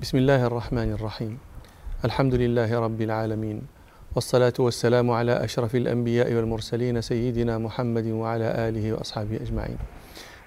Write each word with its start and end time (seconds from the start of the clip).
بسم 0.00 0.18
الله 0.18 0.46
الرحمن 0.46 0.92
الرحيم 0.92 1.38
الحمد 2.04 2.34
لله 2.34 2.78
رب 2.78 3.00
العالمين 3.02 3.62
والصلاة 4.14 4.52
والسلام 4.58 5.10
على 5.10 5.44
أشرف 5.44 5.74
الأنبياء 5.74 6.34
والمرسلين 6.34 7.00
سيدنا 7.00 7.58
محمد 7.58 8.06
وعلى 8.06 8.68
آله 8.68 8.92
وأصحابه 8.92 9.36
أجمعين 9.36 9.78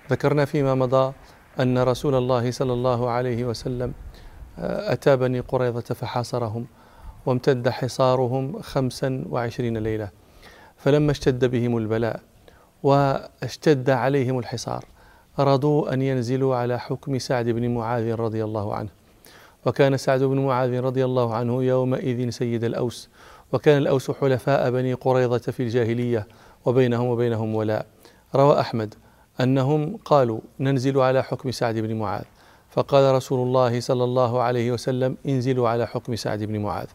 ذكرنا 0.10 0.46
فيما 0.46 0.76
مضى 0.76 1.14
أن 1.60 1.78
رسول 1.78 2.16
الله 2.16 2.52
صلى 2.52 2.74
الله 2.74 3.10
عليه 3.10 3.46
وسلم 3.46 3.94
أتى 4.58 5.16
بني 5.18 5.40
قريظة 5.40 5.96
فحاصرهم 5.96 6.68
وامتد 7.26 7.70
حصارهم 7.70 8.62
خمسا 8.62 9.24
وعشرين 9.30 9.78
ليلة 9.78 10.10
فلما 10.78 11.12
اشتد 11.12 11.46
بهم 11.46 11.78
البلاء 11.78 12.20
واشتد 12.84 13.90
عليهم 13.90 14.40
الحصار 14.40 14.86
أرادوا 15.40 15.94
أن 15.94 16.02
ينزلوا 16.02 16.56
على 16.56 16.80
حكم 16.80 17.20
سعد 17.20 17.50
بن 17.50 17.74
معاذ 17.76 18.16
رضي 18.16 18.44
الله 18.44 18.76
عنه 18.76 19.01
وكان 19.66 19.98
سعد 19.98 20.24
بن 20.24 20.40
معاذ 20.40 20.80
رضي 20.80 21.06
الله 21.06 21.36
عنه 21.36 21.64
يومئذ 21.64 22.30
سيد 22.30 22.64
الأوس 22.64 23.10
وكان 23.54 23.78
الأوس 23.78 24.12
حلفاء 24.12 24.72
بني 24.72 24.94
قريظة 24.94 25.38
في 25.38 25.64
الجاهلية 25.64 26.28
وبينهم 26.66 27.08
وبينهم 27.08 27.56
ولاء. 27.56 27.86
روى 28.36 28.60
أحمد 28.60 28.96
أنهم 29.42 29.98
قالوا 30.06 30.40
ننزل 30.60 31.00
على 31.00 31.24
حكم 31.24 31.52
سعد 31.52 31.78
بن 31.78 31.96
معاذ. 31.96 32.24
فقال 32.70 33.16
رسول 33.16 33.48
الله 33.48 33.80
صلى 33.80 34.04
الله 34.04 34.42
عليه 34.42 34.72
وسلم 34.72 35.18
انزلوا 35.26 35.70
على 35.70 35.88
حكم 35.88 36.16
سعد 36.16 36.44
بن 36.44 36.60
معاذ. 36.60 36.88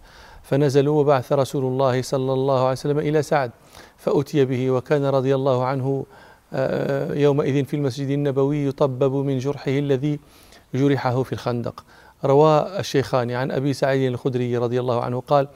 فنزلوا 0.42 1.01
وبعث 1.01 1.33
رسول 1.33 1.64
الله 1.64 2.03
صلى 2.03 2.33
الله 2.33 2.61
عليه 2.61 2.73
وسلم 2.73 2.98
إلى 2.98 3.23
سعد 3.23 3.51
فأتي 3.97 4.45
به 4.45 4.70
وكان 4.70 5.05
رضي 5.05 5.34
الله 5.34 5.64
عنه 5.64 6.06
آه، 6.53 7.14
يومئذ 7.14 7.64
في 7.64 7.77
المسجد 7.77 8.09
النبوي 8.09 8.67
يطبب 8.67 9.14
من 9.14 9.39
جرحه 9.39 9.70
الذي 9.70 10.20
جرحه 10.75 11.23
في 11.23 11.33
الخندق. 11.33 11.84
روى 12.25 12.79
الشيخان 12.79 13.30
عن 13.30 13.51
أبي 13.51 13.73
سعيد 13.73 14.12
الخدري 14.12 14.56
رضي 14.56 14.81
الله 14.81 15.03
عنه 15.03 15.20
قال 15.20 15.48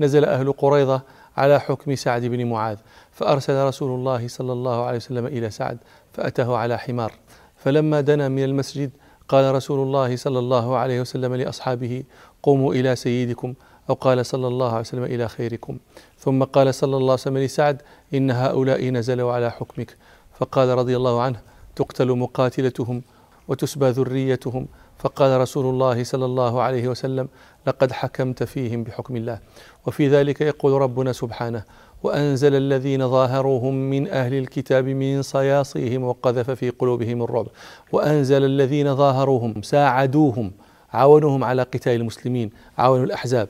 نزل 0.00 0.24
أهل 0.24 0.52
قريظة 0.52 1.02
على 1.36 1.60
حكم 1.60 1.94
سعد 1.94 2.24
بن 2.24 2.46
معاذ 2.46 2.76
فأرسل 3.12 3.64
رسول 3.64 3.98
الله 3.98 4.28
صلى 4.28 4.52
الله 4.52 4.84
عليه 4.84 4.96
وسلم 4.96 5.26
إلى 5.26 5.50
سعد 5.50 5.78
فأتاه 6.12 6.56
على 6.56 6.78
حمار. 6.78 7.12
فلما 7.56 8.00
دنا 8.00 8.28
من 8.28 8.44
المسجد 8.44 8.90
قال 9.28 9.54
رسول 9.54 9.86
الله 9.86 10.16
صلى 10.16 10.38
الله 10.38 10.76
عليه 10.76 11.00
وسلم 11.00 11.34
لأصحابه 11.34 12.02
قوموا 12.42 12.74
إلى 12.74 12.96
سيدكم 12.96 13.54
أو 13.90 13.94
قال 13.94 14.26
صلى 14.26 14.46
الله 14.46 14.68
عليه 14.68 14.80
وسلم 14.80 15.04
إلى 15.04 15.28
خيركم. 15.28 15.78
ثم 16.18 16.44
قال 16.44 16.74
صلى 16.74 16.96
الله 16.96 17.12
عليه 17.12 17.12
وسلم 17.12 17.38
لسعد 17.38 17.82
إن 18.14 18.30
هؤلاء 18.30 18.84
نزلوا 18.90 19.32
على 19.32 19.50
حكمك. 19.50 19.96
فقال 20.38 20.68
رضي 20.68 20.96
الله 20.96 21.22
عنه 21.22 21.40
تقتل 21.76 22.12
مقاتلتهم 22.12 23.02
وتسبى 23.48 23.88
ذريتهم 23.90 24.68
فقال 24.98 25.40
رسول 25.40 25.66
الله 25.66 26.04
صلى 26.04 26.24
الله 26.24 26.62
عليه 26.62 26.88
وسلم 26.88 27.28
لقد 27.66 27.92
حكمت 27.92 28.42
فيهم 28.42 28.84
بحكم 28.84 29.16
الله. 29.16 29.38
وفي 29.86 30.08
ذلك 30.08 30.40
يقول 30.40 30.82
ربنا 30.82 31.12
سبحانه 31.12 31.64
وأنزل 32.02 32.54
الذين 32.54 33.08
ظاهروهم 33.08 33.74
من 33.74 34.08
أهل 34.08 34.34
الكتاب 34.34 34.84
من 34.84 35.22
صياصيهم 35.22 36.04
وقذف 36.04 36.50
في 36.50 36.70
قلوبهم 36.70 37.22
الرعب 37.22 37.46
وأنزل 37.92 38.44
الذين 38.44 38.96
ظاهروهم 38.96 39.62
ساعدوهم 39.62 40.52
عاونوهم 40.92 41.44
على 41.44 41.62
قتال 41.62 41.92
المسلمين 41.92 42.50
عاونوا 42.78 43.04
الأحزاب 43.04 43.48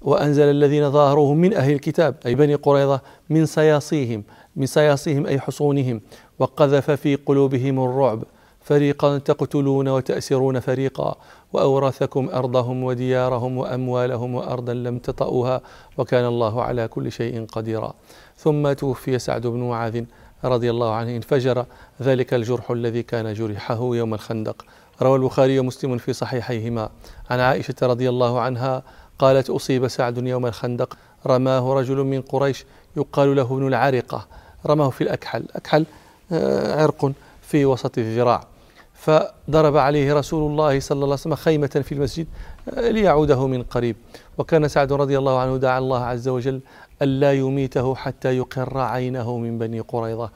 وأنزل 0.00 0.44
الذين 0.44 0.90
ظاهروهم 0.90 1.36
من 1.36 1.54
أهل 1.54 1.72
الكتاب 1.72 2.14
أي 2.26 2.34
بني 2.34 2.54
قريظة 2.54 3.00
من 3.30 3.46
صياصيهم 3.46 4.24
من 4.56 4.66
صياصيهم 4.66 5.26
أي 5.26 5.40
حصونهم 5.40 6.00
وقذف 6.38 6.90
في 6.90 7.16
قلوبهم 7.16 7.84
الرعب 7.84 8.24
فريقا 8.66 9.18
تقتلون 9.18 9.88
وتأسرون 9.88 10.60
فريقا 10.60 11.16
وأورثكم 11.52 12.28
أرضهم 12.34 12.84
وديارهم 12.84 13.58
وأموالهم 13.58 14.34
وأرضا 14.34 14.74
لم 14.74 14.98
تطئوها 14.98 15.60
وكان 15.98 16.24
الله 16.24 16.62
على 16.62 16.88
كل 16.88 17.12
شيء 17.12 17.46
قديرا. 17.46 17.94
ثم 18.36 18.72
توفي 18.72 19.18
سعد 19.18 19.46
بن 19.46 19.58
معاذ 19.58 20.04
رضي 20.44 20.70
الله 20.70 20.94
عنه 20.94 21.16
انفجر 21.16 21.66
ذلك 22.02 22.34
الجرح 22.34 22.70
الذي 22.70 23.02
كان 23.02 23.34
جرحه 23.34 23.80
يوم 23.94 24.14
الخندق. 24.14 24.64
روى 25.02 25.16
البخاري 25.16 25.58
ومسلم 25.58 25.98
في 25.98 26.12
صحيحيهما. 26.12 26.88
عن 27.30 27.40
عائشة 27.40 27.74
رضي 27.82 28.08
الله 28.08 28.40
عنها 28.40 28.82
قالت 29.18 29.50
أصيب 29.50 29.88
سعد 29.88 30.26
يوم 30.26 30.46
الخندق 30.46 30.98
رماه 31.26 31.74
رجل 31.74 31.96
من 31.96 32.20
قريش 32.22 32.64
يقال 32.96 33.36
له 33.36 33.42
ابن 33.42 33.66
العارقة 33.66 34.26
رماه 34.66 34.90
في 34.90 35.00
الأكحل. 35.00 35.44
أكحل 35.54 35.86
آه، 36.32 36.82
عرق 36.82 37.12
في 37.42 37.64
وسط 37.64 37.98
الذراع. 37.98 38.55
فضرب 38.96 39.76
عليه 39.76 40.14
رسول 40.14 40.50
الله 40.50 40.80
صلى 40.80 40.96
الله 40.96 41.06
عليه 41.06 41.14
وسلم 41.14 41.34
خيمة 41.34 41.66
في 41.66 41.92
المسجد 41.92 42.26
آه، 42.74 42.90
ليعوده 42.90 43.46
من 43.46 43.62
قريب. 43.62 43.96
وكان 44.38 44.68
سعد 44.68 44.92
رضي 44.92 45.18
الله 45.18 45.38
عنه 45.38 45.56
دعا 45.56 45.78
الله 45.78 46.04
عز 46.04 46.28
وجل 46.28 46.60
ألا 47.02 47.32
يميته 47.32 47.94
حتى 47.94 48.36
يقر 48.36 48.78
عينه 48.78 49.38
من 49.38 49.58
بني 49.58 49.80
قريظة 49.80 50.30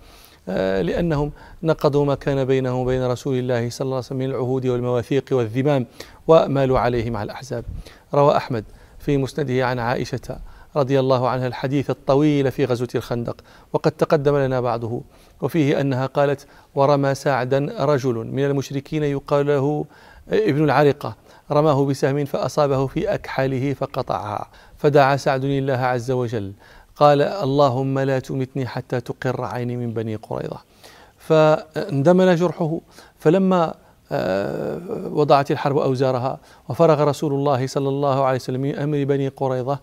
آه، 0.49 0.83
لأنهم 0.83 1.33
نقضوا 1.63 2.05
ما 2.05 2.15
كان 2.15 2.45
بينهم 2.45 2.77
وبين 2.77 3.07
رسول 3.07 3.39
الله 3.39 3.71
صلى 3.71 3.85
الله 3.85 3.97
عليه 3.97 4.07
وسلم 4.07 4.19
من 4.19 4.31
العهود 4.31 4.67
والمواثيق 4.67 5.25
والذمام 5.33 5.87
ومالوا 6.29 6.79
عليه 6.79 7.11
مع 7.11 7.23
الأحزاب. 7.23 7.65
روى 8.15 8.37
أحمد 8.37 8.65
في 8.99 9.17
مسنده 9.17 9.67
عن 9.67 9.79
عائشة 9.79 10.39
رضي 10.77 11.01
الله 11.01 11.29
عنها 11.29 11.47
الحديث 11.47 11.91
الطويل 11.91 12.51
في 12.51 12.65
غزوة 12.65 12.89
الخندق 12.95 13.37
وقد 13.73 13.93
تقدم 13.93 14.37
لنا 14.37 14.61
بعضه 14.61 15.03
وفيه 15.41 15.81
أنها 15.81 16.07
قالت 16.07 16.47
ورمى 16.75 17.15
سعدا 17.15 17.85
رجل 17.85 18.15
من 18.15 18.45
المشركين 18.45 19.03
يقال 19.03 19.47
له 19.47 19.85
ابن 20.29 20.65
العرقة 20.65 21.17
رماه 21.51 21.85
بسهم 21.85 22.25
فأصابه 22.25 22.87
في 22.87 23.15
أكحله 23.15 23.75
فقطعها 23.75 24.49
فدعا 24.77 25.17
سعد 25.17 25.45
الله 25.45 25.79
عز 25.79 26.11
وجل 26.11 26.53
قال 26.97 27.23
اللهم 27.23 27.99
لا 27.99 28.19
تمتني 28.19 28.67
حتى 28.67 29.01
تقر 29.01 29.45
عيني 29.45 29.77
من 29.77 29.95
بني 29.95 30.17
قريظة. 30.17 30.59
فاندمل 31.19 32.37
جرحه 32.37 32.81
فلما 33.19 33.75
آه، 34.13 34.81
وضعت 35.13 35.51
الحرب 35.51 35.79
أوزارها 35.79 36.39
وفرغ 36.69 37.05
رسول 37.05 37.33
الله 37.33 37.67
صلى 37.67 37.89
الله 37.89 38.25
عليه 38.25 38.37
وسلم 38.37 38.61
من 38.61 38.75
أمر 38.75 39.05
بني 39.05 39.29
قريظة 39.29 39.79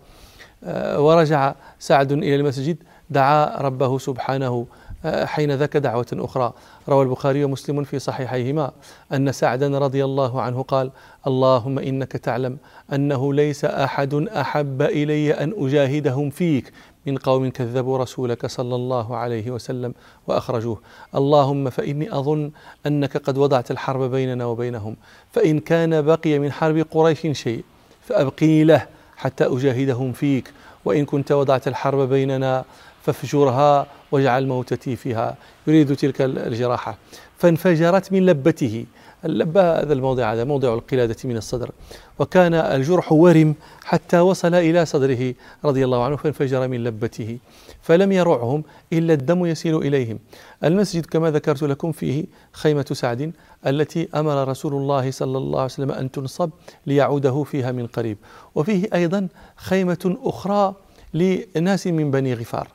ورجع 0.96 1.54
سعد 1.78 2.12
إلى 2.12 2.34
المسجد 2.36 2.76
دعا 3.10 3.62
ربه 3.62 3.98
سبحانه 3.98 4.66
آه، 5.04 5.24
حين 5.24 5.52
ذاك 5.52 5.76
دعوة 5.76 6.06
أخرى. 6.12 6.52
روى 6.88 7.02
البخاري 7.02 7.44
ومسلم 7.44 7.84
في 7.84 7.98
صحيحيهما 7.98 8.70
أن 9.12 9.32
سعدا 9.32 9.78
رضي 9.78 10.04
الله 10.04 10.42
عنه 10.42 10.62
قال 10.62 10.90
اللهم 11.26 11.78
إنك 11.78 12.12
تعلم 12.12 12.56
أنه 12.92 13.34
ليس 13.34 13.64
أحد 13.64 14.14
أحب 14.14 14.82
إلي 14.82 15.32
أن 15.32 15.54
أجاهدهم 15.58 16.30
فيك 16.30 16.72
من 17.06 17.16
قوم 17.16 17.50
كذبوا 17.50 17.98
رسولك 17.98 18.46
صلى 18.46 18.74
الله 18.74 19.16
عليه 19.16 19.50
وسلم 19.50 19.94
وأخرجوه. 20.26 20.80
اللهم 21.14 21.70
فإني 21.70 22.18
أظن 22.18 22.50
أنك 22.86 23.16
قد 23.16 23.38
وضعت 23.38 23.70
الحرب 23.70 24.10
بيننا 24.10 24.44
وبينهم 24.44 24.96
فإن 25.32 25.58
كان 25.58 26.02
بقي 26.02 26.38
من 26.38 26.52
حرب 26.52 26.86
قريش 26.90 27.26
شيء 27.32 27.64
فأبقني 28.02 28.64
له 28.64 28.86
حتى 29.18 29.44
أجاهدهم 29.44 30.12
فيك. 30.12 30.52
وإن 30.84 31.04
كنت 31.04 31.32
وضعت 31.32 31.68
الحرب 31.68 32.08
بيننا 32.08 32.64
فافجرها 33.12 33.86
واجعل 34.12 34.46
موتتي 34.46 34.96
فيها 34.96 35.36
يريد 35.66 35.96
تلك 35.96 36.22
الجراحة. 36.22 36.98
فانفجرت 37.38 38.12
من 38.12 38.26
لبته. 38.26 38.86
اللبة 39.24 39.80
هذا 39.80 39.92
الموضع 39.92 40.32
هذا 40.32 40.44
موضع 40.44 40.74
القلادة 40.74 41.16
من 41.24 41.36
الصدر. 41.36 41.70
وكان 42.18 42.54
الجرح 42.54 43.12
ورم 43.12 43.54
حتى 43.84 44.18
وصل 44.20 44.54
إلى 44.54 44.86
صدره 44.86 45.34
رضي 45.64 45.84
الله 45.84 46.04
عنه 46.04 46.16
فانفجر 46.16 46.68
من 46.68 46.84
لبته. 46.84 47.38
فلم 47.82 48.12
يرعهم 48.12 48.64
إلا 48.92 49.12
الدم 49.14 49.46
يسيل 49.46 49.76
إليهم. 49.76 50.18
المسجد 50.64 51.06
كما 51.06 51.30
ذكرت 51.30 51.62
لكم 51.62 51.92
فيه 51.92 52.26
خيمة 52.52 52.86
سعد 52.92 53.32
التي 53.66 54.08
أمر 54.14 54.48
رسول 54.48 54.72
الله 54.72 55.10
صلى 55.10 55.38
الله 55.38 55.58
عليه 55.58 55.72
وسلم 55.72 55.90
أن 55.90 56.10
تنصب 56.10 56.50
ليعوده 56.86 57.44
فيها 57.44 57.72
من 57.72 57.86
قريب. 57.86 58.18
وفيه 58.54 58.88
أيضا 58.94 59.28
خيمة 59.56 60.16
أخرى 60.22 60.74
لناس 61.14 61.86
من 61.86 62.10
بني 62.10 62.34
غفار. 62.34 62.68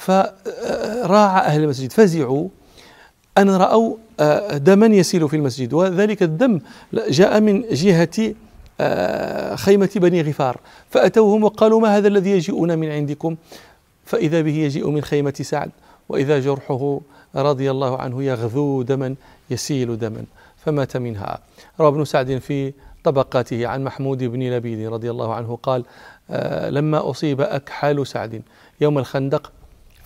فراع 0.00 1.46
أهل 1.46 1.62
المسجد 1.62 1.92
فزعوا 1.92 2.48
أن 3.38 3.50
رأوا 3.50 3.96
آه، 4.20 4.56
دما 4.56 4.86
يسيل 4.86 5.28
في 5.28 5.36
المسجد 5.36 5.72
وذلك 5.72 6.22
الدم 6.22 6.60
جاء 6.92 7.40
من 7.40 7.64
جهة 7.72 8.34
آه، 8.80 9.56
خيمة 9.56 9.90
بني 9.96 10.22
غفار 10.22 10.60
فأتوهم 10.90 11.44
وقالوا 11.44 11.80
ما 11.80 11.96
هذا 11.96 12.08
الذي 12.08 12.30
يجيئنا 12.30 12.76
من 12.76 12.90
عندكم؟ 12.90 13.36
فإذا 14.04 14.40
به 14.40 14.56
يجيء 14.56 14.90
من 14.90 15.02
خيمة 15.02 15.34
سعد 15.40 15.70
وإذا 16.08 16.38
جرحه 16.38 17.00
رضي 17.36 17.70
الله 17.70 17.98
عنه 17.98 18.22
يغذو 18.22 18.82
دما 18.82 19.14
يسيل 19.50 19.98
دما 19.98 20.24
فمات 20.56 20.96
منها. 20.96 21.38
روى 21.80 21.88
ابن 21.88 22.04
سعد 22.04 22.38
في 22.38 22.72
طبقاته 23.04 23.66
عن 23.66 23.84
محمود 23.84 24.24
بن 24.24 24.42
لبيد 24.42 24.88
رضي 24.88 25.10
الله 25.10 25.34
عنه 25.34 25.58
قال 25.62 25.84
آه، 26.30 26.70
لما 26.70 27.10
أصيب 27.10 27.40
أكحال 27.40 28.06
سعد 28.06 28.42
يوم 28.80 28.98
الخندق 28.98 29.52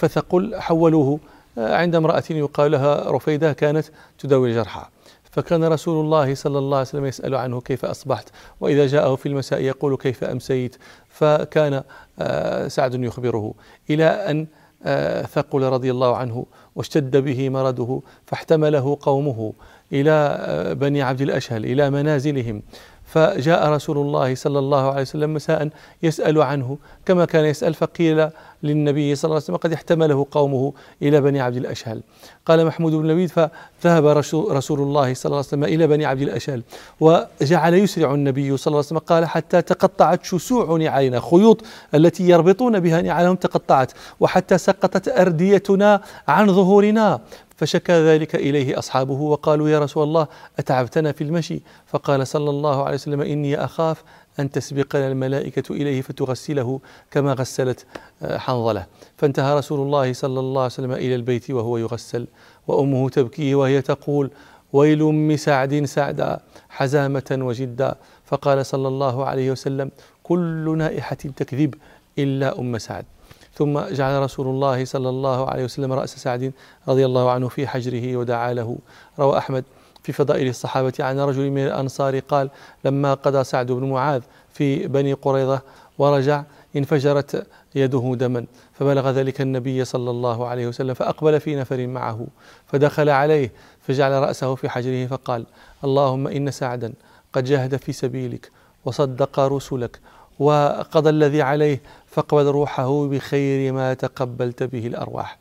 فثقل 0.04 0.60
حولوه 0.60 1.18
عند 1.56 1.94
امرأة 1.94 2.22
يقال 2.30 2.70
لها 2.70 3.10
رفيدة 3.10 3.52
كانت 3.52 3.86
تداوي 4.18 4.50
الجرحى 4.50 4.86
فكان 5.30 5.64
رسول 5.64 6.04
الله 6.04 6.34
صلى 6.34 6.58
الله 6.58 6.76
عليه 6.76 6.88
وسلم 6.88 7.06
يسأل 7.06 7.34
عنه 7.34 7.60
كيف 7.60 7.84
أصبحت 7.84 8.28
وإذا 8.60 8.86
جاءه 8.86 9.16
في 9.16 9.26
المساء 9.26 9.60
يقول 9.60 9.96
كيف 9.96 10.24
أمسيت. 10.24 10.76
فكان 11.08 11.82
آه، 12.18 12.68
سعد 12.68 12.94
يخبره. 12.94 13.54
إلى 13.90 14.04
أن 14.04 14.46
آه، 14.86 15.22
ثقل 15.22 15.62
رضي 15.62 15.90
الله 15.90 16.16
عنه 16.16 16.46
واشتد 16.76 17.16
به 17.16 17.48
مرضه 17.48 18.02
فاحتمله 18.26 18.98
قومه 19.00 19.52
إلى 19.92 20.10
آه، 20.40 20.72
بني 20.72 21.02
عبد 21.02 21.20
الأشهل 21.20 21.64
إلى 21.64 21.90
منازلهم. 21.90 22.62
فجاء 23.04 23.68
رسول 23.68 23.98
الله 23.98 24.34
صلى 24.34 24.58
الله 24.58 24.90
عليه 24.90 25.02
وسلم 25.02 25.34
مساء 25.34 25.68
يسأل 26.02 26.42
عنه 26.42 26.78
كما 27.06 27.24
كان 27.24 27.44
يسأل 27.44 27.74
فقيل 27.74 28.30
للنبي 28.64 29.14
صلى 29.14 29.28
الله 29.28 29.34
عليه 29.34 29.44
وسلم 29.44 29.56
قد 29.56 29.72
احتمله 29.72 30.26
قومه 30.31 30.72
إلى 31.02 31.20
بني 31.20 31.40
عبد 31.40 31.56
الأشهل. 31.56 32.02
قال 32.46 32.66
محمود 32.66 32.93
بن 32.93 33.06
لبيد 33.06 33.28
فذهب 33.28 34.06
رسول 34.06 34.81
الله 34.81 35.14
صلى 35.14 35.31
الله 35.31 35.37
عليه 35.37 35.46
وسلم 35.49 35.64
إلى 35.64 35.87
بني 35.87 36.05
عبد 36.05 36.22
الأشهل 36.22 36.62
وجعل 37.00 37.75
يسرع 37.75 38.14
النبي 38.14 38.56
صلى 38.56 38.66
الله 38.66 38.78
عليه 38.78 38.87
وسلم 38.87 38.99
قال 38.99 39.25
حتى 39.25 39.62
تقطعت 39.62 40.25
شسوع 40.25 40.76
نعالنا 40.76 41.20
خيوط 41.20 41.64
التي 41.94 42.28
يربطون 42.28 42.81
بها 42.81 43.02
نعالهم 43.02 43.37
تقطعت 43.37 43.93
وحتى 44.20 44.58
سقطت 44.58 45.08
أرديتنا 45.08 46.00
عن 46.28 46.46
ظهورنا. 46.46 47.20
فشكى 47.56 47.93
ذلك 47.93 48.34
إليه 48.34 48.78
أصحابه 48.78 49.12
وقالوا 49.12 49.69
يا 49.69 49.78
رسول 49.78 50.02
الله 50.02 50.26
أتعبتنا 50.58 51.12
في 51.12 51.25
المشي؟ 51.25 51.62
فقال 51.87 52.26
صلى 52.26 52.50
الله 52.50 52.84
عليه 52.84 52.94
وسلم 52.94 53.20
إني 53.20 53.64
أخاف 53.64 54.02
أن 54.40 54.50
تسبقنا 54.50 55.08
الملائكة 55.08 55.72
إليه 55.72 56.02
فتغسله 56.02 56.81
كما 57.10 57.32
غسلت 57.32 57.86
آه، 58.22 58.38
حنظلة. 58.38 58.86
فانتهى 59.16 59.58
رسول 59.58 59.81
الله 59.81 60.12
صلى 60.12 60.40
الله 60.40 60.60
عليه 60.62 60.72
وسلم 60.72 60.92
إلى 60.92 61.14
البيت 61.14 61.50
وهو 61.50 61.78
يغسل 61.78 62.26
وأمه 62.66 63.08
تبكي 63.08 63.54
وهي 63.54 63.82
تقول 63.82 64.31
ويل 64.72 65.02
أم 65.02 65.36
سعد 65.36 65.84
سعدا 65.84 66.40
حزامة 66.69 67.38
وجدا. 67.40 67.94
فقال 68.25 68.66
صلى 68.66 68.88
الله 68.88 69.25
عليه 69.25 69.50
وسلم 69.50 69.90
كل 70.22 70.75
نائحة 70.78 71.14
تكذب 71.14 71.75
إلا 72.19 72.58
أم 72.58 72.78
سعد. 72.78 73.04
ثم 73.54 73.81
جعل 73.81 74.22
رسول 74.22 74.46
الله 74.46 74.84
صلى 74.84 75.08
الله 75.08 75.50
عليه 75.50 75.64
وسلم 75.64 75.92
رأس 75.92 76.16
سعد 76.16 76.52
رضي 76.88 77.06
الله 77.06 77.31
عنه 77.31 77.48
في 77.48 77.66
حجره 77.66 78.16
ودعا 78.16 78.52
له. 78.54 78.78
روى 79.19 79.38
أحمد 79.38 79.64
في 80.04 80.12
فضائل 80.12 80.48
الصحابة 80.48 80.92
عن 81.00 81.20
رجل 81.20 81.50
من 81.50 81.66
الأنصار 81.66 82.18
قال 82.18 82.50
لما 82.84 83.14
قضى 83.14 83.44
سعد 83.44 83.72
بن 83.72 83.90
معاذ 83.90 84.22
في 84.52 84.86
بني 84.86 85.12
قريظة 85.12 85.60
ورجع 85.98 86.42
انفجرت 86.76 87.46
يده 87.74 88.14
دما 88.18 88.44
فبلغ 88.72 89.10
ذلك 89.10 89.40
النبي 89.40 89.84
صلى 89.84 90.10
الله 90.10 90.46
عليه 90.46 90.66
وسلم 90.66 90.94
فأقبل 90.94 91.40
في 91.40 91.56
نفر 91.56 91.86
معه 91.86 92.26
فدخل 92.66 93.08
عليه 93.08 93.52
فجعل 93.80 94.12
رأسه 94.12 94.54
في 94.54 94.68
حجره 94.68 95.06
فقال 95.06 95.46
اللهم 95.84 96.28
إن 96.28 96.50
سعدا 96.50 96.92
قد 97.32 97.44
جاهد 97.44 97.76
في 97.76 97.92
سبيلك 97.92 98.50
وصدق 98.84 99.40
رسلك 99.40 100.00
وقضى 100.38 101.10
الذي 101.10 101.42
عليه 101.42 101.80
فاقبل 102.06 102.44
روحه 102.44 103.06
بخير 103.06 103.72
ما 103.72 103.94
تقبلت 103.94 104.62
به 104.62 104.86
الأرواح 104.86 105.38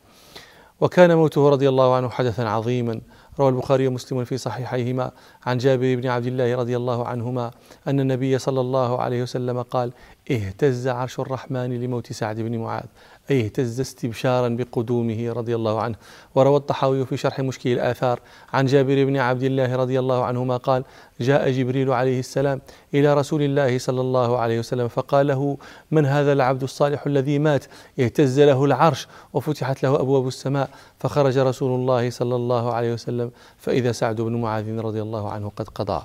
وكان 0.80 1.14
موته 1.14 1.48
رضي 1.48 1.68
الله 1.68 1.94
عنه 1.94 2.08
حدثا 2.08 2.42
عظيما 2.42 3.00
روى 3.40 3.48
البخاري 3.48 3.86
ومسلم 3.86 4.24
في 4.24 4.38
صحيحيهما. 4.38 5.10
عن 5.46 5.58
جابر 5.58 5.94
بن 5.94 6.06
عبد 6.06 6.26
الله 6.26 6.56
رضي 6.56 6.76
الله 6.76 7.06
عنهما 7.06 7.50
أن 7.88 8.00
النبي 8.00 8.38
صلى 8.38 8.60
الله 8.60 9.02
عليه 9.02 9.22
وسلم 9.22 9.62
قال 9.62 9.92
اهتز 10.30 10.88
عرش 10.88 11.20
الرحمن 11.20 11.80
لموت 11.80 12.12
سعد 12.12 12.40
بن 12.40 12.58
معاذ. 12.58 12.86
أي 13.30 13.44
اهتز 13.44 13.80
استبشارا 13.80 14.48
بقدومه 14.48 15.32
رضي 15.32 15.54
الله 15.54 15.80
عنه. 15.80 15.96
وروى 16.34 16.56
الطحاوي 16.56 17.06
في 17.06 17.16
شرح 17.16 17.40
مشكل 17.40 17.72
الآثار 17.72 18.20
عن 18.52 18.66
جابر 18.66 19.04
بن 19.04 19.16
عبد 19.16 19.42
الله 19.42 19.76
رضي 19.76 19.98
الله 19.98 20.24
عنهما 20.24 20.56
قال 20.56 20.84
جاء 21.20 21.50
جبريل 21.50 21.90
عليه 21.90 22.18
السلام 22.18 22.60
إلى 22.94 23.14
رسول 23.14 23.42
الله 23.42 23.78
صلى 23.78 24.00
الله 24.00 24.38
عليه 24.38 24.58
وسلم 24.58 24.88
فقال 24.88 25.26
له 25.26 25.56
من 25.90 26.06
هذا 26.06 26.32
العبد 26.32 26.62
الصالح 26.62 27.06
الذي 27.06 27.38
مات؟ 27.38 27.64
اهتز 28.00 28.40
له 28.40 28.64
العرش 28.64 29.08
وفتحت 29.32 29.82
له 29.82 30.00
أبواب 30.00 30.28
السماء 30.28 30.70
فخرج 30.98 31.38
رسول 31.38 31.80
الله 31.80 32.10
صلى 32.10 32.36
الله 32.36 32.72
عليه 32.72 32.92
وسلم 32.92 33.30
فإذا 33.58 33.92
سعد 33.92 34.20
بن 34.20 34.40
معاذ 34.40 34.78
رضي 34.78 35.02
الله 35.02 35.30
عنه 35.30 35.52
قد 35.56 35.68
قضى. 35.68 36.02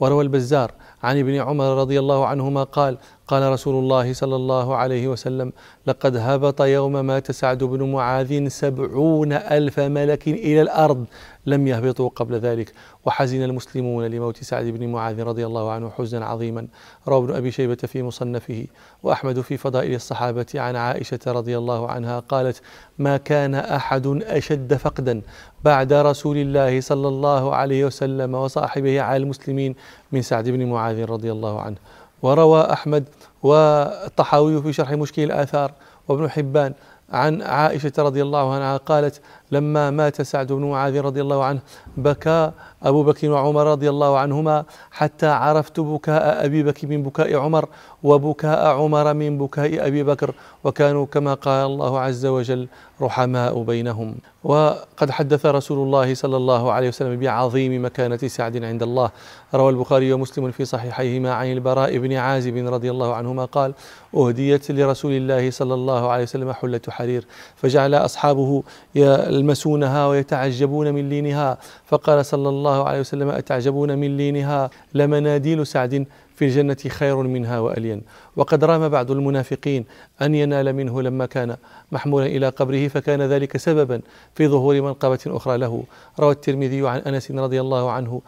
وروى 0.00 0.24
البزار 0.24 0.72
عن 1.02 1.18
ابن 1.18 1.34
عمر 1.34 1.64
رضي 1.64 1.98
الله 1.98 2.26
عنهما 2.26 2.64
قال 2.64 2.98
قال 3.28 3.52
رسول 3.52 3.74
الله 3.84 4.12
صلى 4.12 4.36
الله 4.36 4.76
عليه 4.76 5.08
وسلم 5.08 5.52
لقد 5.86 6.16
هبط 6.16 6.60
يوم 6.60 6.92
مات 6.92 7.30
سعد 7.30 7.64
بن 7.64 7.92
معاذ 7.92 8.48
سبعون 8.48 9.32
ألف 9.32 9.80
ملك 9.80 10.28
إلى 10.28 10.62
الأرض 10.62 11.04
لم 11.46 11.66
يهبطوا 11.66 12.08
قبل 12.08 12.34
ذلك. 12.34 12.72
وحزن 13.04 13.42
المسلمون 13.42 14.04
لموت 14.04 14.44
سعد 14.44 14.64
بن 14.64 14.88
معاذ 14.88 15.22
رضي 15.22 15.46
الله 15.46 15.70
عنه 15.70 15.90
حزنا 15.90 16.26
عظيما. 16.26 16.66
روى 17.08 17.24
ابن 17.24 17.34
أبي 17.34 17.50
شيبة 17.50 17.74
في 17.74 18.02
مصنفه. 18.02 18.66
وأحمد 19.02 19.40
في 19.40 19.56
فضائل 19.56 19.94
الصحابة 19.94 20.46
عن 20.54 20.76
عائشة 20.76 21.20
رضي 21.26 21.58
الله 21.58 21.90
عنها 21.90 22.20
قالت 22.20 22.62
ما 22.98 23.16
كان 23.16 23.54
أحد 23.54 24.06
أشد 24.06 24.74
فقدا 24.74 25.22
بعد 25.64 25.92
رسول 25.92 26.36
الله 26.36 26.80
صلى 26.80 27.08
الله 27.08 27.54
عليه 27.54 27.84
وسلم 27.84 28.34
وصاحبه 28.34 29.00
على 29.00 29.16
المسلمين 29.22 29.74
من 30.12 30.22
سعد 30.22 30.48
بن 30.48 30.66
معاذ 30.66 31.04
رضي 31.04 31.32
الله 31.32 31.60
عنه. 31.60 31.76
وروى 32.24 32.72
أحمد 32.72 33.04
والطحاوي 33.42 34.62
في 34.62 34.72
شرح 34.72 34.90
مشكل 34.92 35.22
الآثار 35.22 35.72
وابن 36.08 36.30
حبان 36.30 36.72
عن 37.12 37.42
عائشة 37.42 37.92
رضي 37.98 38.22
الله 38.22 38.54
عنها 38.54 38.76
قالت 38.76 39.20
لما 39.52 39.90
مات 39.90 40.22
سعد 40.22 40.52
بن 40.52 40.64
معاذ 40.64 41.00
رضي 41.00 41.20
الله 41.20 41.44
عنه 41.44 41.60
بكى 41.96 42.50
أبو 42.82 43.02
بكر 43.02 43.30
وعمر 43.30 43.66
رضي 43.66 43.88
الله 43.90 44.18
عنهما 44.18 44.64
حتى 44.90 45.26
عرفت 45.26 45.80
بكاء 45.80 46.44
أبي 46.44 46.62
بكر 46.62 46.86
من 46.86 47.02
بكاء 47.02 47.36
عمر 47.36 47.68
وبكاء 48.02 48.66
عمر 48.66 49.14
من 49.14 49.38
بكاء 49.38 49.86
أبي 49.86 50.02
بكر 50.02 50.34
وكانوا 50.64 51.06
كما 51.06 51.34
قال 51.34 51.66
الله 51.66 52.00
عز 52.00 52.26
وجل 52.26 52.68
رحماء 53.00 53.62
بينهم. 53.62 54.14
وقد 54.44 55.10
حدث 55.10 55.46
رسول 55.46 55.78
الله 55.78 56.14
صلى 56.14 56.36
الله 56.36 56.72
عليه 56.72 56.88
وسلم 56.88 57.20
بعظيم 57.20 57.84
مكانة 57.84 58.16
سعد 58.16 58.64
عند 58.64 58.82
الله. 58.82 59.10
روى 59.54 59.70
البخاري 59.70 60.12
ومسلم 60.12 60.50
في 60.50 60.64
صحيحيهما 60.64 61.34
عن 61.34 61.52
البراء 61.52 61.98
بن 61.98 62.12
عازب 62.12 62.56
رضي 62.56 62.90
الله 62.90 63.14
عنهما 63.14 63.44
قال 63.44 63.74
أهديت 64.16 64.70
لرسول 64.70 65.12
الله 65.12 65.50
صلى 65.50 65.74
الله 65.74 66.10
عليه 66.10 66.22
وسلم 66.22 66.52
حلة 66.52 66.80
حرير 66.94 67.22
فجعل 67.56 67.94
أصحابه 67.94 68.62
يلمسونها 68.94 70.06
ويتعجبون 70.06 70.86
من 70.94 71.08
لينها. 71.08 71.58
فقال 71.86 72.26
صلى 72.26 72.48
الله 72.48 72.88
عليه 72.88 73.00
وسلم 73.00 73.28
أتعجبون 73.28 73.98
من 73.98 74.16
لينها؟ 74.16 74.70
لمناديل 74.94 75.66
سعد 75.66 76.06
في 76.36 76.44
الجنة 76.44 76.76
خير 76.88 77.16
منها 77.16 77.58
وألين. 77.58 78.02
وقد 78.36 78.64
رام 78.64 78.88
بعض 78.88 79.10
المنافقين 79.10 79.84
أن 80.22 80.34
ينال 80.34 80.72
منه 80.72 81.02
لما 81.02 81.26
كان 81.26 81.56
محمولا 81.92 82.26
إلى 82.26 82.48
قبره 82.48 82.88
فكان 82.88 83.22
ذلك 83.22 83.56
سببا 83.56 84.00
في 84.34 84.48
ظهور 84.48 84.80
منقبة 84.82 85.18
أخرى 85.26 85.58
له. 85.58 85.84
روى 86.20 86.32
الترمذي 86.32 86.88
عن 86.88 86.98
أنس 86.98 87.30
رضي 87.30 87.60
الله 87.60 87.90
عنه 87.90 88.22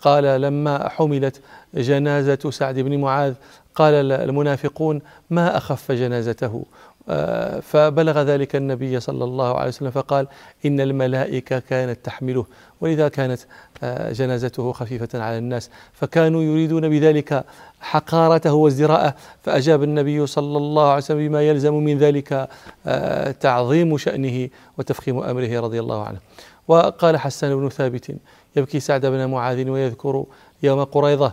قال 0.00 0.40
لما 0.40 0.88
حملت 0.88 1.40
جنازة 1.74 2.50
سعد 2.50 2.78
بن 2.78 2.98
معاذ 3.00 3.34
قال 3.74 4.12
المنافقون 4.12 5.00
ما 5.30 5.56
أخف 5.56 5.92
جنازته؟ 5.92 6.64
فبلغ 7.60 8.22
ذلك 8.22 8.56
النبي 8.56 9.00
صلى 9.00 9.24
الله 9.24 9.58
عليه 9.58 9.68
وسلم 9.68 9.90
فقال 9.90 10.26
إن 10.66 10.80
الملائكة 10.80 11.58
كانت 11.58 11.98
تحمله 12.04 12.46
ولذا 12.80 13.08
كانت 13.08 13.40
آه، 13.82 14.12
جنازته 14.12 14.72
خفيفة 14.72 15.22
على 15.22 15.38
الناس 15.38 15.70
فكانوا 15.92 16.42
يريدون 16.42 16.88
بذلك 16.88 17.44
حقارته 17.80 18.52
وازدراءه 18.52 19.14
فأجاب 19.42 19.82
النبي 19.82 20.26
صلى 20.26 20.58
الله 20.58 20.86
عليه 20.88 20.96
وسلم 20.96 21.28
بما 21.28 21.42
يلزم 21.42 21.74
من 21.74 21.98
ذلك 21.98 22.48
آه، 22.86 23.30
تعظيم 23.30 23.98
شأنه 23.98 24.48
وتفخيم 24.78 25.18
أمره 25.18 25.60
رضي 25.60 25.80
الله 25.80 26.04
عنه. 26.04 26.18
وقال 26.68 27.16
حسان 27.16 27.56
بن 27.56 27.68
ثابت 27.68 28.16
يبكي 28.56 28.80
سعد 28.80 29.06
بن 29.06 29.26
معاذ 29.26 29.68
ويذكر 29.68 30.24
يوم 30.62 30.84
قريضة 30.84 31.32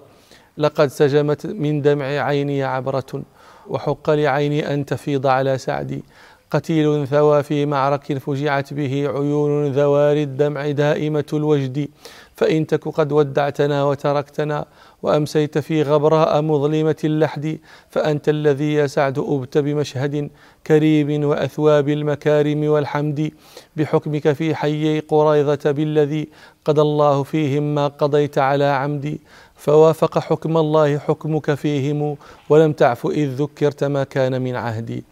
لقد 0.57 0.87
سجمت 0.87 1.45
من 1.45 1.81
دمع 1.81 2.05
عيني 2.05 2.63
عبرة 2.63 3.23
وحق 3.67 4.09
لعيني 4.09 4.73
أن 4.73 4.85
تفيض 4.85 5.27
على 5.27 5.57
سعدي. 5.57 6.03
قتيل 6.51 7.07
ثوى 7.07 7.43
في 7.43 7.65
معرك 7.65 8.17
فجعت 8.17 8.73
به 8.73 9.09
عيون 9.15 9.71
ذوار 9.71 10.17
الدمع 10.17 10.71
دائمة 10.71 11.25
الوجد. 11.33 11.87
فإن 12.35 12.67
تك 12.67 12.87
قد 12.87 13.11
ودعتنا 13.11 13.83
وتركتنا 13.83 14.65
وأمسيت 15.03 15.57
في 15.57 15.83
غبراء 15.83 16.41
مظلمة 16.41 16.95
اللحد. 17.03 17.57
فأنت 17.89 18.29
الذي 18.29 18.73
يا 18.73 18.87
سعد 18.87 19.19
أبت 19.19 19.57
بمشهد 19.57 20.29
كريم 20.67 21.23
وأثواب 21.23 21.89
المكارم 21.89 22.63
والحمد. 22.63 23.31
بحكمك 23.75 24.33
في 24.33 24.55
حيي 24.55 24.99
قريضة 24.99 25.71
بالذي 25.71 26.27
قضى 26.65 26.81
الله 26.81 27.23
فيهم 27.23 27.75
ما 27.75 27.87
قضيت 27.87 28.37
على 28.37 28.65
عمدي. 28.65 29.19
فوافق 29.63 30.19
حكم 30.19 30.57
الله 30.57 30.97
حكمك 30.97 31.53
فيهم 31.53 32.17
ولم 32.49 32.73
تعف 32.73 33.07
إذ 33.07 33.29
ذكرت 33.29 33.83
ما 33.83 34.03
كان 34.03 34.41
من 34.41 34.55
عهدي. 34.55 35.03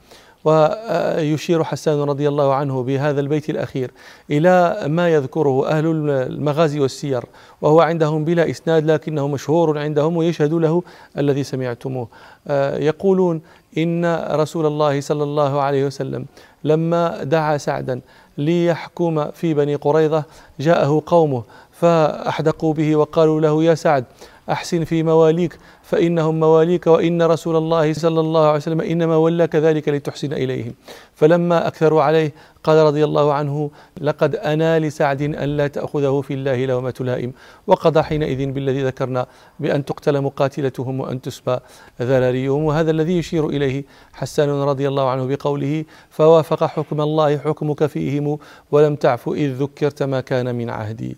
ويشير 0.46 1.64
حسان 1.64 2.02
رضي 2.02 2.28
الله 2.28 2.54
عنه 2.54 2.84
بهذا 2.84 3.20
البيت 3.20 3.50
الأخير 3.50 3.92
إلى 4.30 4.84
ما 4.88 5.10
يذكره 5.10 5.68
أهل 5.68 5.86
المغازي 5.86 6.80
والسير 6.80 7.24
وهو 7.62 7.82
عندهم 7.82 8.26
بلا 8.26 8.50
إسناد 8.50 8.86
لكنه 8.86 9.28
مشهور 9.28 9.80
عندهم 9.80 10.18
ويشهد 10.18 10.54
له 10.54 10.84
الذي 11.18 11.44
سمعتموه. 11.44 12.08
آه، 12.48 12.78
يقولون 12.78 13.42
إن 13.78 14.26
رسول 14.32 14.66
الله 14.66 15.02
صلى 15.02 15.24
الله 15.24 15.62
عليه 15.62 15.86
وسلم 15.86 16.26
لما 16.64 17.24
دعا 17.24 17.58
سعدا 17.58 18.02
ليحكم 18.38 19.32
في 19.32 19.54
بني 19.54 19.76
قريظة 19.76 20.24
جاءه 20.60 21.04
قومه 21.06 21.44
فأحدقوا 21.72 22.74
به 22.74 22.96
وقالوا 22.96 23.42
له 23.42 23.64
يا 23.64 23.76
سعد 23.76 24.06
أحسن 24.52 24.84
في 24.84 25.04
مواليك 25.04 25.58
فإنهم 25.84 26.40
مواليك 26.40 26.88
وإن 26.88 27.22
رسول 27.22 27.56
الله 27.56 27.94
صلى 27.94 28.20
الله 28.20 28.46
عليه 28.48 28.58
وسلم 28.58 28.82
إنما 28.82 29.16
ولاك 29.16 29.56
ذلك 29.56 29.90
لتحسن 29.90 30.34
إليهم. 30.34 30.74
فلما 31.16 31.68
أكثروا 31.68 32.04
عليه 32.04 32.34
قال 32.64 32.78
رضي 32.78 33.04
الله 33.04 33.34
عنه 33.34 33.72
لقد 34.02 34.36
أنا 34.36 34.80
لسعد 34.80 35.22
أن 35.22 35.58
لا 35.58 35.68
تأخذه 35.68 36.22
في 36.22 36.34
الله 36.34 36.66
لومة 36.66 36.94
لائم 37.00 37.34
وقضى 37.68 38.02
حينئذ 38.04 38.52
بالذي 38.52 38.84
ذكرنا 38.84 39.26
بأن 39.60 39.86
تقتل 39.86 40.22
مقاتلتهم 40.22 41.00
وأن 41.00 41.22
تسبى. 41.22 41.58
ذراريهم 42.02 42.64
وهذا 42.64 42.92
الذي 42.92 43.18
يشير 43.18 43.50
إليه. 43.50 43.84
حسان 44.14 44.50
رضي 44.50 44.88
الله 44.88 45.10
عنه 45.10 45.26
بقوله 45.26 45.86
فوافق 46.10 46.64
حكم 46.64 47.02
الله 47.02 47.38
حكمك 47.38 47.86
فيهم 47.86 48.40
ولم 48.72 48.96
تعف 48.96 49.30
إذ 49.30 49.54
ذكرت 49.64 50.04
ما 50.04 50.22
كان 50.22 50.56
من 50.56 50.70
عهدي. 50.70 51.18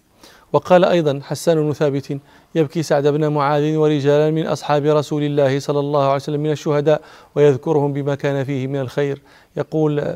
وقال 0.53 0.85
أيضا 0.85 1.19
حسان 1.23 1.61
بن 1.61 1.73
ثابت 1.73 2.17
يبكي 2.55 2.83
سعد 2.83 3.07
بن 3.07 3.27
معاذ 3.27 3.75
ورجالا 3.75 4.31
من 4.31 4.48
أصحاب 4.48 4.86
رسول 4.86 5.24
الله 5.24 5.60
صلى 5.60 5.79
الله 5.79 6.03
عليه 6.03 6.15
وسلم 6.15 6.39
من 6.43 6.51
الشهداء 6.51 7.01
ويذكرهم 7.36 7.93
بما 7.93 8.15
كان 8.15 8.43
فيه 8.43 8.67
من 8.67 8.79
الخير. 8.79 9.22
يقول 9.57 10.15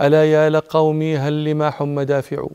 ألا 0.00 0.24
يا 0.24 0.50
لقومي 0.50 1.16
هل 1.16 1.44
لما 1.44 1.70
حم 1.70 2.00
دافع؟ 2.00 2.46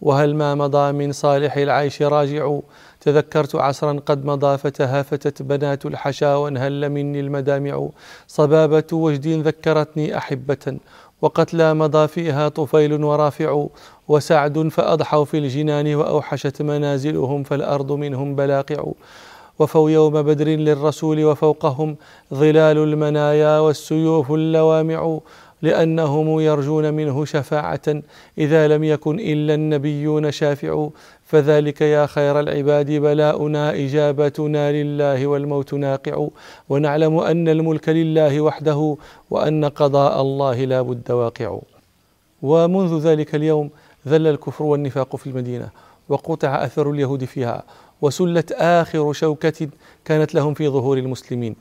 وهل 0.00 0.34
ما 0.34 0.54
مضى 0.54 0.92
من 0.92 1.12
صالح 1.12 1.56
العيش 1.56 2.02
راجع؟ 2.02 2.58
تذكرت 3.00 3.54
عصرا 3.54 4.00
قد 4.06 4.24
مضى 4.24 4.58
فتهافتت 4.58 5.42
بنات 5.42 5.86
الحشا 5.86 6.34
وانهل 6.34 6.88
مني 6.88 7.20
المدامع. 7.20 7.88
صبابة 8.28 8.84
وجد 8.92 9.28
ذكرتني 9.28 10.16
أحبة. 10.16 10.78
وقتلى 11.22 11.74
مضى 11.74 12.08
فيها 12.08 12.48
طفيل 12.48 13.04
ورافع 13.04 13.66
وسعد 14.08 14.68
فأضحوا 14.68 15.24
في 15.24 15.38
الجنان 15.38 15.94
وأوحشت 15.94 16.62
منازلهم 16.62 17.42
فالأرض 17.42 17.92
منهم 17.92 18.36
بلاقع. 18.36 18.84
وفوا 19.58 19.90
يوم 19.90 20.22
بدر 20.22 20.48
للرسول 20.48 21.24
وفوقهم 21.24 21.96
ظلال 22.34 22.78
المنايا 22.78 23.58
والسيوف 23.58 24.30
اللوامع. 24.30 25.18
لأنهم 25.62 26.40
يرجون 26.40 26.94
منه 26.94 27.24
شفاعة. 27.24 28.02
إذا 28.38 28.68
لم 28.68 28.84
يكن 28.84 29.20
إلا 29.20 29.54
النبيون 29.54 30.30
شافع 30.30 30.88
فذلك 31.24 31.80
يا 31.80 32.06
خير 32.06 32.40
العباد 32.40 32.90
بلاؤنا 32.90 33.74
إجابتنا 33.74 34.72
لله 34.72 35.26
والموت 35.26 35.74
ناقع. 35.74 36.28
ونعلم 36.68 37.18
أن 37.18 37.48
الملك 37.48 37.88
لله 37.88 38.40
وحده 38.40 38.96
وأن 39.30 39.64
قضاء 39.64 40.20
الله 40.20 40.64
لا 40.64 40.82
بد 40.82 41.10
واقع. 41.10 41.58
ومنذ 42.42 42.98
ذلك 42.98 43.34
اليوم 43.34 43.70
ذل 44.08 44.26
الكفر 44.26 44.64
والنفاق 44.64 45.16
في 45.16 45.26
المدينة 45.26 45.68
وقطع 46.08 46.64
أثر 46.64 46.90
اليهود 46.90 47.24
فيها 47.24 47.62
وسلت 48.02 48.52
آخر 48.52 49.12
شوكة 49.12 49.68
كانت 50.04 50.34
لهم 50.34 50.54
في 50.54 50.68
ظهور 50.68 50.98
المسلمين. 50.98 51.56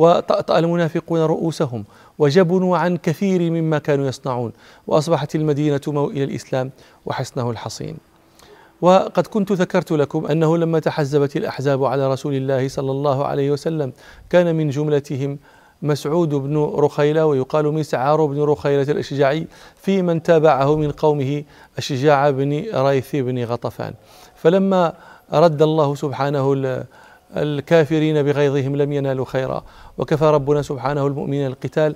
وطأطأ 0.00 0.58
المنافقون 0.58 1.20
رؤوسهم 1.20 1.84
وجبنوا 2.18 2.78
عن 2.78 2.96
كثير 2.96 3.50
مما 3.50 3.78
كانوا 3.78 4.06
يصنعون 4.06 4.52
وأصبحت 4.86 5.34
المدينة 5.34 5.80
موئل 5.86 6.22
الإسلام 6.22 6.70
وحصنه 7.06 7.50
الحصين. 7.50 7.96
وقد 8.80 9.26
كنت 9.26 9.52
ذكرت 9.52 9.92
لكم 9.92 10.26
أنه 10.26 10.56
لما 10.56 10.78
تحزبت 10.78 11.36
الأحزاب 11.36 11.84
على 11.84 12.12
رسول 12.12 12.34
الله 12.34 12.68
صلى 12.68 12.90
الله 12.90 13.24
عليه 13.24 13.50
وسلم 13.50 13.92
كان 14.30 14.54
من 14.54 14.70
جملتهم 14.70 15.38
مسعود 15.82 16.34
بن 16.34 16.56
رخيلة 16.74 17.26
ويقال 17.26 17.74
مسعار 17.74 18.26
بن 18.26 18.42
رخيلة 18.42 18.92
الأشجعي 18.92 19.46
في 19.76 20.02
من 20.02 20.22
تابعه 20.22 20.76
من 20.76 20.90
قومه 20.90 21.44
الشجاع 21.78 22.30
بن 22.30 22.64
ريث 22.74 23.16
بن 23.16 23.44
غطفان. 23.44 23.94
فلما 24.36 24.92
رد 25.32 25.62
الله 25.62 25.94
سبحانه 25.94 26.52
الكافرين 27.36 28.22
بغيظهم 28.22 28.76
لم 28.76 28.92
ينالوا 28.92 29.24
خيرا. 29.24 29.64
وكفى 29.98 30.24
ربنا 30.24 30.62
سبحانه 30.62 31.06
المؤمنين 31.06 31.46
القتال. 31.46 31.94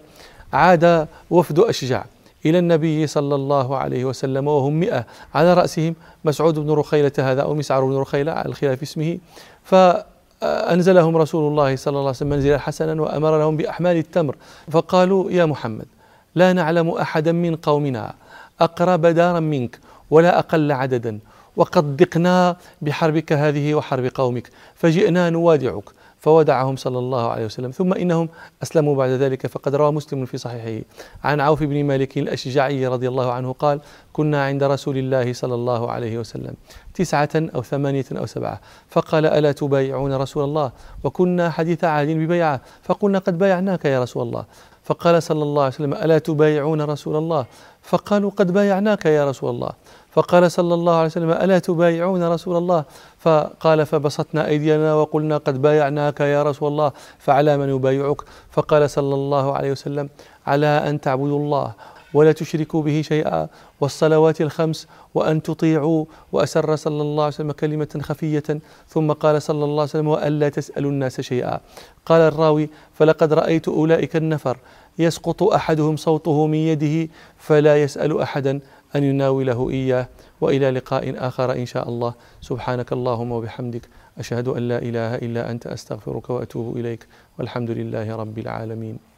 عاد 0.52 1.08
وفد 1.30 1.58
أشجع 1.58 2.04
إلى 2.46 2.58
النبي 2.58 3.06
صلى 3.06 3.34
الله 3.34 3.76
عليه 3.76 4.04
وسلم 4.04 4.48
وهم 4.48 4.80
مئة 4.80 5.04
على 5.34 5.54
رأسهم. 5.54 5.94
مسعود 6.24 6.58
بن 6.58 6.70
رخيلة 6.70 7.12
هذا 7.18 7.42
أو 7.42 7.54
مسعر 7.54 7.84
بن 7.84 7.96
رخيلة 7.96 8.32
على 8.32 8.48
الخلاف 8.48 8.82
اسمه. 8.82 9.18
فأنزلهم 9.64 11.16
رسول 11.16 11.50
الله 11.50 11.76
صلى 11.76 11.90
الله 11.90 12.00
عليه 12.00 12.10
وسلم 12.10 12.28
منزلا 12.28 12.58
حسنا 12.58 13.02
وأمر 13.02 13.38
لهم 13.38 13.56
بأحمال 13.56 13.96
التمر. 13.96 14.36
فقالوا 14.70 15.30
يا 15.30 15.44
محمد 15.44 15.86
لا 16.34 16.52
نعلم 16.52 16.90
أحدا 16.90 17.32
من 17.32 17.56
قومنا 17.56 18.14
أقرب 18.60 19.06
دارا 19.06 19.40
منك 19.40 19.78
ولا 20.10 20.38
أقل 20.38 20.72
عددا. 20.72 21.18
وقد 21.56 21.96
ضقنا 21.96 22.56
بحربك 22.82 23.32
هذه 23.32 23.74
وحرب 23.74 24.04
قومك 24.14 24.50
فجئنا 24.74 25.30
نوادعك 25.30 25.84
فودعهم 26.24 26.76
صلى 26.76 26.98
الله 26.98 27.30
عليه 27.30 27.44
وسلم 27.44 27.70
ثم 27.70 27.92
إنهم 27.92 28.28
أسلموا 28.62 28.96
بعد 28.96 29.10
ذلك 29.10 29.46
فقد 29.46 29.74
روى 29.74 29.92
مسلم 29.92 30.24
في 30.24 30.38
صحيحه. 30.38 30.84
عن 31.24 31.40
عوف 31.40 31.62
بن 31.62 31.84
مالك 31.84 32.18
الأشجعي 32.18 32.86
رضي 32.86 33.08
الله 33.08 33.32
عنه 33.32 33.52
قال 33.52 33.80
كنا 34.12 34.44
عند 34.44 34.62
رسول 34.62 34.98
الله 34.98 35.32
صلى 35.32 35.54
الله 35.54 35.90
عليه 35.90 36.18
وسلم 36.18 36.54
تسعة 36.94 37.30
أو 37.34 37.62
ثمانية 37.62 38.04
أو 38.12 38.26
سبعة 38.26 38.60
فقال 38.88 39.26
ألا 39.26 39.52
تبايعون 39.52 40.12
رسول 40.12 40.44
الله؟ 40.44 40.72
وكنا 41.04 41.50
حديث 41.50 41.84
عهد 41.84 42.08
ببيعة 42.08 42.60
فقلنا 42.82 43.18
قد 43.18 43.38
بايعناك 43.38 43.84
يا 43.84 44.02
رسول 44.02 44.22
الله؟ 44.26 44.44
فقال 44.84 45.22
صلى 45.22 45.42
الله 45.42 45.62
عليه 45.62 45.74
وسلم 45.74 45.94
ألا 45.94 46.18
تبايعون 46.18 46.80
رسول 46.82 47.16
الله؟ 47.16 47.46
فقالوا 47.82 48.30
قد 48.30 48.52
بايعناك 48.52 49.04
يا 49.04 49.28
رسول 49.28 49.50
الله. 49.50 49.70
فقال 50.10 50.52
صلى 50.52 50.74
الله 50.74 50.94
عليه 50.94 51.06
وسلم 51.06 51.30
ألا 51.30 51.58
تبايعون 51.58 52.22
رسول 52.24 52.56
الله؟ 52.56 52.84
فقال 53.18 53.86
فبسطنا 53.86 54.46
أيدينا 54.46 54.94
وقلنا 54.94 55.36
قد 55.36 55.62
بايعناك 55.62 56.20
يا 56.20 56.42
رسول 56.42 56.68
الله 56.72 56.92
فعلى 57.18 57.56
من 57.56 57.68
يبايعك؟ 57.68 58.20
فقال 58.50 58.90
صلى 58.90 59.14
الله 59.14 59.56
عليه 59.56 59.70
وسلم 59.72 60.08
على 60.46 60.66
أن 60.66 61.00
تعبدوا 61.00 61.38
الله 61.38 61.72
ولا 62.14 62.32
تشركوا 62.32 62.82
به 62.82 63.02
شيئا. 63.02 63.48
والصلوات 63.80 64.40
الخمس 64.40 64.88
وأن 65.14 65.42
تطيعوا 65.42 66.04
وأسر 66.32 66.76
صلى 66.76 67.02
الله 67.02 67.24
عليه 67.24 67.34
وسلم 67.34 67.52
كلمة 67.52 68.00
خفية. 68.02 68.60
ثم 68.88 69.12
قال 69.12 69.42
صلى 69.42 69.64
الله 69.64 69.80
عليه 69.82 69.90
وسلم 69.90 70.08
وألا 70.08 70.48
تسألوا 70.48 70.90
الناس 70.90 71.20
شيئا. 71.20 71.60
قال 72.06 72.20
الراوي 72.20 72.68
فلقد 72.94 73.32
رأيت 73.32 73.68
أولئك 73.68 74.16
النفر 74.16 74.56
يسقط 74.98 75.42
أحدهم 75.42 75.96
صوته 75.96 76.46
من 76.46 76.58
يده 76.58 77.10
فلا 77.38 77.82
يسأل 77.82 78.20
أحدا 78.20 78.60
أن 78.96 79.02
يناوله 79.04 79.70
إياه. 79.70 80.08
وإلى 80.40 80.70
لقاء 80.70 81.14
آخر 81.18 81.52
إن 81.52 81.66
شاء 81.66 81.88
الله. 81.88 82.14
سبحانك 82.40 82.92
اللهم 82.92 83.32
وبحمدك. 83.32 83.82
أشهد 84.18 84.48
أن 84.48 84.68
لا 84.68 84.78
إله 84.78 85.14
إلا 85.14 85.50
أنت 85.50 85.66
أستغفرك 85.66 86.30
وأتوب 86.30 86.76
إليك. 86.76 87.06
والحمد 87.38 87.70
لله 87.70 88.16
رب 88.16 88.38
العالمين. 88.38 89.13